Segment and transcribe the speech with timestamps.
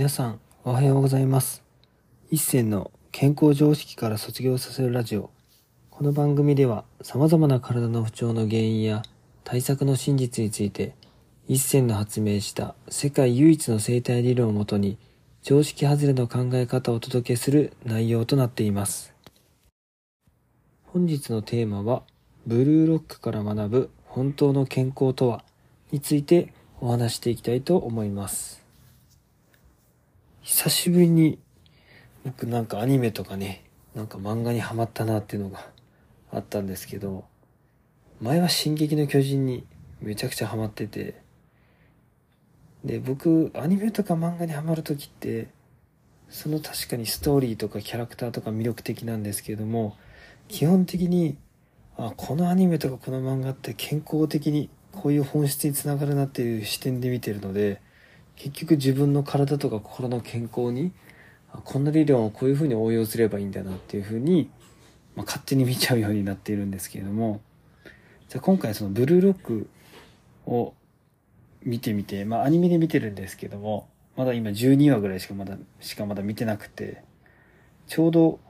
[0.00, 1.62] 皆さんおはようございます。
[2.30, 5.28] 一銭の健康常識から卒業させるラジオ。
[5.90, 9.02] この番組では様々な体の不調の原因や
[9.44, 10.94] 対策の真実について
[11.48, 14.96] 一銭の発明した世界唯一の生態理論をもとに
[15.42, 19.12] 常識外れの考え方をお届けする内容となっています。
[20.84, 22.04] 本日のテーマは
[22.46, 25.44] ブルーロックから学ぶ本当の健康とは
[25.92, 28.59] についてお話していきたいと思います。
[30.50, 31.38] 久しぶりに
[32.24, 33.62] 僕なんかアニメとかね、
[33.94, 35.64] なんか漫画にハマったなっていうのが
[36.32, 37.24] あったんですけど、
[38.20, 39.64] 前は進撃の巨人に
[40.00, 41.22] めちゃくちゃハマってて、
[42.84, 45.46] で、僕、アニメとか漫画にハマるときって、
[46.28, 49.96] その確かにストーリーとかキャラクターとか魅力的なんですけども、
[50.48, 51.38] 基本的に、
[51.96, 57.80] あ、このアニメとかこの漫画って健康的にこういう本質につながるなっていう視点で見てるので、
[58.42, 60.92] 結局自分の体とか心の健康に
[61.64, 64.48] こんな理論をこういうふうに応用すればいいんだなっていうふうに、
[65.14, 67.42] まあ、勝手に見ちゃうようになっているんですけれども
[68.30, 69.68] じゃあ今回そのブルーロック
[70.46, 70.72] を
[71.62, 77.02] 見てみてまあアニメで見てるんですけどもまだ今12話ぐらいしかまだしかまだ見てなくて
[77.88, 78.40] ちょうど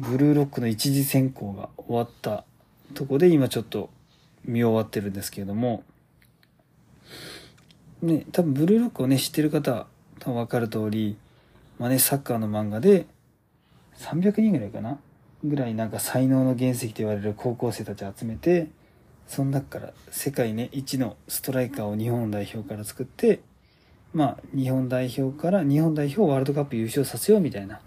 [0.00, 2.44] ブルーロックの一次選考が終わった
[2.94, 3.90] とこで今ちょっと
[4.44, 5.84] 見終わってるんですけれども
[8.02, 9.86] ね、多分ブルーロックをね、知ってる方は
[10.20, 11.16] 多分わかる通り、
[11.78, 13.06] まあね、サッカーの漫画で、
[13.96, 14.98] 300人ぐらいかな
[15.44, 18.68] ぐらいなんか才能の原石と言われる高校生たち集めて、
[19.26, 23.40] その中から世界ね、一のストライカーを日本代表から作って、
[24.14, 27.80] まあ、日本代表から日本代表をワールドカップ優勝させようみたいな、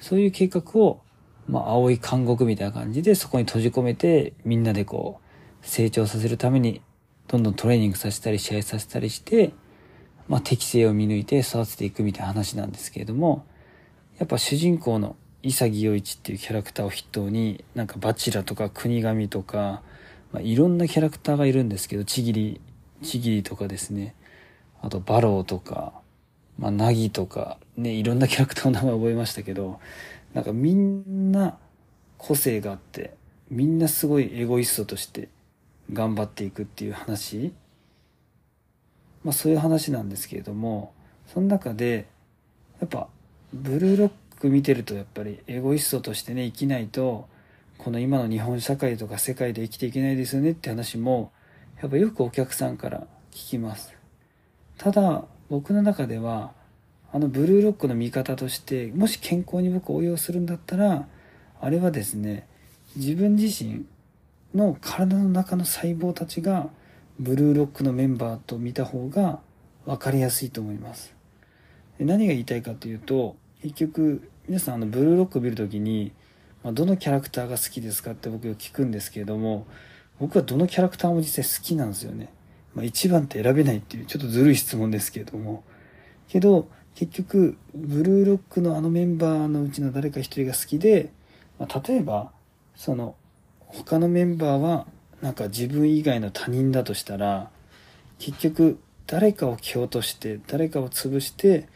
[0.00, 1.00] そういう計画を、
[1.46, 6.80] まあ、青い監獄みたいな感じでそこに閉じ込めて、みんなでこう、成長させるために
[7.30, 9.52] どんどんトレーニングさせたり試合させたりして、
[10.26, 13.46] まあ、適性を見抜いて育てていくみたいな話なんですけれども、
[14.18, 15.14] やっぱ主人公の
[15.44, 19.80] 潔陽一っていうキャラクターを筆頭に、なんかバチラとか国神とか、
[20.32, 22.60] まあ、いろんなキャラクターがいるんですけど、ちぎり、
[23.04, 24.16] ちぎりとかですね、
[24.82, 25.92] あとバローとか、
[26.58, 29.78] まあ、ナギとか、ね、いろんなキャラクターの名前覚えましたけど、
[30.34, 31.58] なんかみんな
[32.18, 33.14] 個性があって、
[33.50, 35.28] みんなすごいエゴイストとして
[35.92, 37.52] 頑張っていくっていう話。
[39.24, 40.94] まあそういう話なんですけれども
[41.26, 42.06] その中で
[42.80, 43.08] やっぱ
[43.52, 47.28] ブルーロック見てるとやっぱりエゴイストとしてね生きないと
[47.76, 51.32] この今の日本社会とか世界で生きていけないですよねって話も
[51.82, 53.94] やっぱよくお客さんから聞きます。
[54.78, 56.52] ただ僕の中では
[57.12, 61.06] あのブルーロックの見方としてもし健康に僕応用するんだったら
[61.60, 62.46] あれはですね
[62.96, 63.84] 自分自身
[64.54, 66.68] の体の中の細胞たちが
[67.18, 69.40] ブルーロックのメンバーと見た方が
[69.84, 71.14] 分かりやすいと思います。
[71.98, 76.12] 何が言いたいかというと結局皆さんあのブルーロックを見るときに、
[76.64, 79.66] まあ、どのキャラクターが好きですかって僕よく聞くんですけれども
[80.18, 82.32] 僕はどのキャラクターも実際好きなんですよね、
[82.74, 85.62] まあ、一番って選べないっていうちょっとずるい質問ですけれども。
[86.28, 91.12] けど結局ブルーロックのあのメンバーのうちの誰か一人が好きで、
[91.58, 92.32] まあ、例えば
[92.74, 93.14] その
[93.72, 94.86] 他のメンバーは
[95.22, 97.50] なんか自分以外の他人だとしたら
[98.18, 101.68] 結局誰かを蹴落として誰かを潰して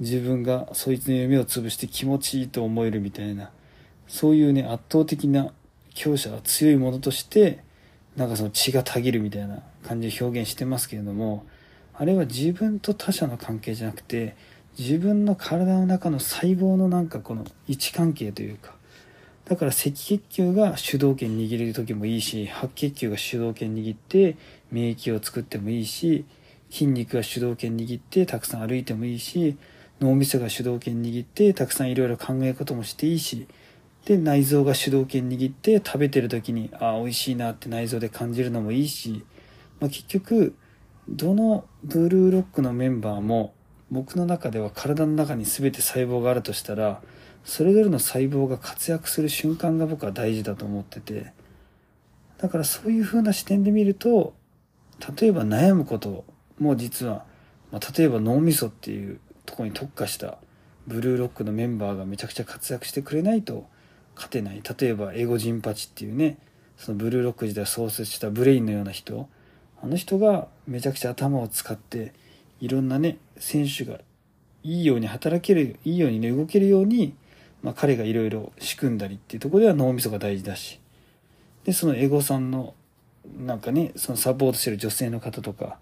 [0.00, 3.50] 自分がそいつの夢を潰して気持ちいいと思えるみたいな
[4.08, 5.52] そういうね圧倒的な
[5.94, 7.60] 強者が強いものとして
[8.16, 11.46] なんかその血がたぎるみたいな感じで表現してますけれども
[11.94, 14.36] あれは自分と他者の関係じゃなくて
[14.78, 18.75] 自分の体の中の細胞のなんかこの位置関係というか
[19.46, 24.36] だから赤血球が主導権握れる時もいいし、白血球が主導権握って
[24.72, 26.24] 免疫を作ってもいいし、
[26.68, 29.56] 筋肉が主導権握ってたくさん歩いてもいいし、
[30.00, 33.46] 脳みそが主導権握ってたくさんいろいろ考えることもしていいし、
[34.04, 39.24] で、内臓が主導権握って食べてる時に、ああ、美味しいなって内臓で感じるのもいいし、
[39.78, 40.56] まあ、結局、
[41.08, 43.54] どのブルーロックのメンバーも
[43.92, 47.00] 僕の中では体の中に全て細胞があるとしたら、
[47.46, 51.32] それぞれの細胞が活躍する瞬間が僕は大事だと思ってて
[52.38, 54.34] だからそういう風な視点で見ると
[55.18, 56.24] 例えば悩むこと
[56.58, 57.24] も実は、
[57.70, 60.38] まあ、例えば脳みそっていうとこに特化した
[60.88, 63.66] ブルーロックのメンバーがめちゃくちゃ活躍してくれないと
[64.14, 64.62] 勝てない。
[64.78, 66.38] 例えばエゴジンパチっていうね
[66.76, 69.28] そのブルーロック時代創設したブレインのような人
[69.82, 72.12] あの人がめちゃくちゃ頭を使って
[72.60, 74.00] いろんなね選手が
[74.62, 77.14] いいように働けるいいようにね動けるように
[77.66, 80.78] まあ、彼がいろいろ仕組んだりっていうとこでは脳みそが大事だし
[81.64, 82.74] でそのエゴさんの
[83.44, 85.76] なんかねそのサポートしてる女性の方とか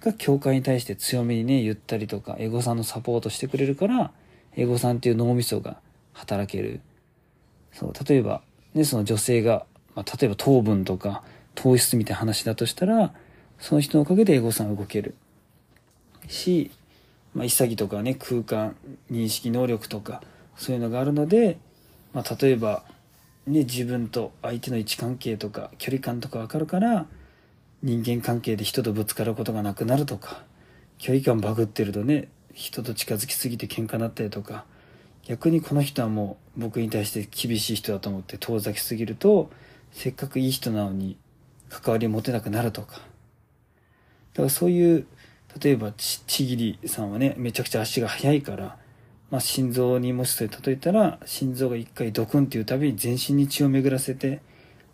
[0.00, 4.10] が教会に対して強めにね言ったりとかエゴさんのサポートしてくれるから
[4.56, 5.76] エゴさんっていう脳みそが
[6.14, 6.80] 働ける。
[7.72, 8.42] そう例えば、
[8.74, 11.22] ね、その女性が、まあ、例えば糖分とか
[11.54, 13.14] 糖質みたいな話だとしたら
[13.60, 15.14] その人のおかげでエゴさんが動ける。
[16.26, 16.72] し、
[17.36, 18.74] まあ、潔とかね空間
[19.12, 20.22] 認識能力とか
[20.60, 21.58] そういうのがあるので、
[22.12, 22.84] まあ、例えば、
[23.46, 27.06] ね、自分と相手の位置関係とか距離感とか分かるから
[27.82, 30.42] 人間関係で人とぶつかることがなくなるとか
[30.98, 34.66] 距離感バグってるとね人と近づきすぎて喧嘩になったりとか
[35.24, 39.50] 逆にこの人はもう僕に対して厳しい人だと思って遠ざきすぎると
[39.92, 41.16] せっかくいい人なのに
[41.70, 42.96] 関わりを持てなくなるとか。
[42.96, 43.00] だ
[44.36, 45.06] からそういう
[45.62, 48.76] 例えばちちぎりさんはねめちゃくちゃ足が速いから
[49.30, 54.40] まあ、心臓にもしそれ例えたら心臓が一回ドクンっていうたびに全身に血を巡らせて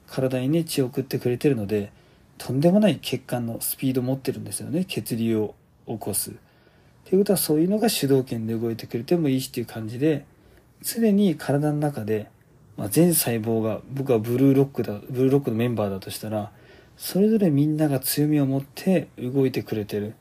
[0.06, 1.90] 体にね血を送ってくれてるので
[2.38, 5.54] とんでもない血管のスピードを持ってるんですよね血流を
[5.86, 6.30] 起こす。
[6.30, 6.34] っ
[7.08, 10.26] ていうことはそういうのが主導権で動いてくれてもいいしっていう感じで
[10.82, 12.28] 常に体の中で、
[12.76, 16.50] まあ、全細胞が僕はブルーロックだブルーロックのメンバーだとしたら
[16.96, 20.14] それぞれみんなが強みを持って動いてくれてる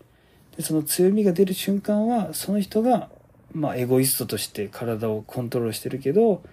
[0.56, 3.10] でその強みが出る瞬間はその人が
[3.56, 6.44] まあ、エゴイストとして体をコントロールしてるけど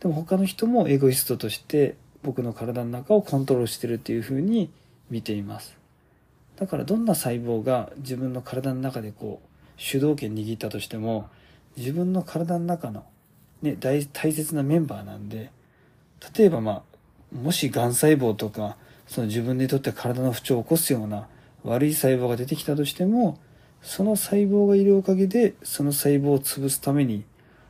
[0.00, 1.94] でも他の人もエゴイストとして
[2.24, 4.70] 僕の体の中をコントロールしてるっていう風に
[5.08, 5.76] 見ています。
[6.56, 11.28] だからどんな細胞が自分の体の中でこう主導権握ったとしても
[11.76, 13.04] 自分の体の中の、
[13.62, 15.52] ね、大大切なメンバーなんで
[16.36, 16.82] 例えばまあ
[17.32, 18.76] もしがん細胞とか
[19.06, 21.28] その自分にとって体の不調を起こすような
[21.62, 23.38] 悪い細胞が出てきたとしても
[23.82, 27.24] その細胞がいるおかげでその細胞を潰すために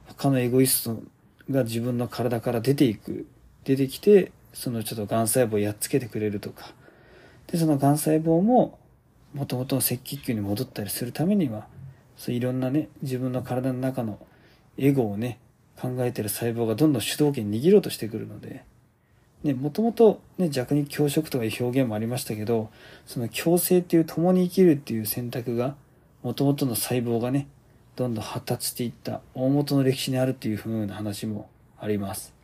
[0.06, 1.02] 他のエゴイスト
[1.50, 3.26] が自分の体から出ていく
[3.64, 6.72] 出てきてそのちょっとがん細胞をやっつけてくれるとか。
[7.46, 8.78] でそのがん細胞も
[9.32, 11.66] もともとの赤血球に戻ったりするためには
[12.16, 14.18] そういろんなね自分の体の中の
[14.76, 15.38] エゴをね
[15.80, 18.64] 考えてる細胞がどんどん主導権握ろうとしてくるので
[19.44, 22.70] ね、もともとね、弱肉強食とかいう表現もありましたけど、
[23.06, 25.76] その共生っていう共に生きるっていう選択が
[26.28, 27.48] もともとの細胞がね、
[27.96, 31.48] どんどん発達していった大元の歴史にあるっていう風な話も
[31.80, 32.34] あります。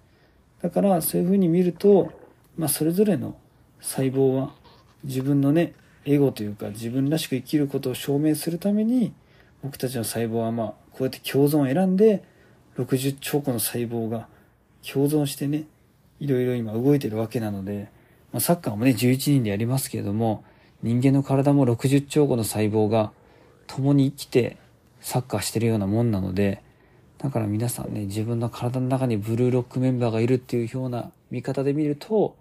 [0.62, 2.10] だからそういう風に見ると、
[2.56, 3.36] まあそれぞれの
[3.82, 4.54] 細胞は
[5.02, 5.74] 自分のね、
[6.06, 9.12] エゴというか自分らしく生きることを証明するために
[9.62, 12.24] 僕たちの細胞はまあこうやって共存を選んで
[12.78, 14.28] 60兆個の細胞が
[14.90, 15.64] 共存してね、
[16.20, 17.90] いろいろ今動いてるわけなので、
[18.32, 20.42] まあ、サッカーもね11人でやりますけれども
[20.82, 23.12] 人間の体も60兆個の細胞が
[23.66, 24.56] 共に生きて
[25.00, 26.62] サッカーしてるようなもんなので
[27.18, 32.36] だから皆さんね自分の体の中にブルーロックメンバーがいるっていうような見方で見ると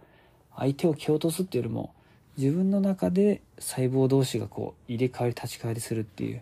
[0.56, 1.94] 相手を蹴落とすっていうよりも
[2.38, 6.42] 自分の中で細胞同士がこう入れ替わり立ち替わりするっていう。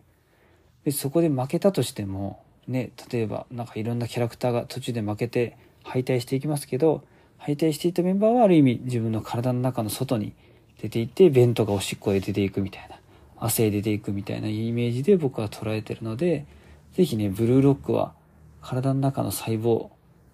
[0.85, 7.03] でそこで負けたとしてもね例えばなんかいろんなキャラクターが途中で負けて敗退していきますけど
[7.37, 10.33] 敗退していたメンバーはある意味自分の体の中の外に
[10.81, 13.00] 出ていって便とかおしっこで出ていくみたいな。
[13.41, 16.45] 亜生出ていくみたいなイメージで僕は捉えてるので、
[16.93, 18.13] ぜひね、ブルーロックは
[18.61, 19.89] 体の中の細胞、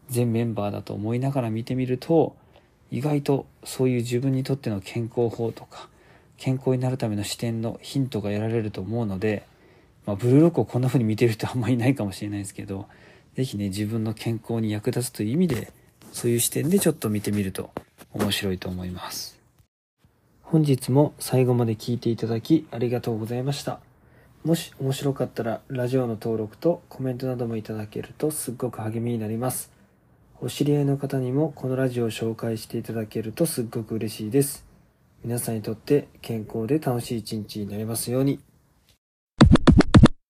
[0.09, 2.35] 全メンバーだと思いながら見てみると、
[2.91, 5.87] 意外とそういう自分にとっての健康法とか、
[6.35, 9.45] 健康になるための視点のヒントが得られると思うので、
[10.05, 12.87] まあ、ブルーロックをこんな風に見てる人あんまりいないかもしれないですけど、
[13.35, 15.71] ぜひね、自分の健康に役立つという意味で、
[16.11, 17.71] そういう視点でちょっと見てみると
[18.13, 19.36] 面白いと思います。
[20.49, 23.81] 本日も最後まで聞いていただきありがとうございました。
[24.45, 29.73] もし面白かったらラジオの登録とコメントなどもいただけるとすっごく励みになります。
[30.39, 34.65] お知り合いの方にもこのラジオを紹介していただけるとすっごく嬉しいです。
[35.21, 38.39] 皆さんにとって健康で楽しい一日になりますように。